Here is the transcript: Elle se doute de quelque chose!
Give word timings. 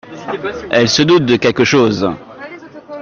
Elle 0.71 0.89
se 0.89 1.03
doute 1.03 1.27
de 1.27 1.35
quelque 1.35 1.63
chose! 1.63 2.09